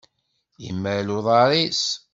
Imal 0.67 1.07
uḍar-is. 1.17 1.83